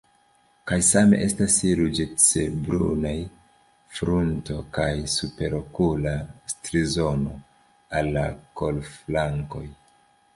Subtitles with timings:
[0.69, 3.11] Kaj same estas ruĝecbrunaj
[3.97, 6.13] frunto kaj superokula
[6.53, 7.35] strizono
[8.01, 8.25] al la
[8.63, 9.63] kolflankoj.